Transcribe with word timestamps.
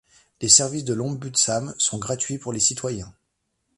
Les 0.41 0.49
services 0.49 0.83
de 0.83 0.95
l'Ombudsman 0.95 1.75
sont 1.77 1.99
gratuits 1.99 2.39
pour 2.39 2.53
les 2.53 2.59
citoyens. 2.59 3.13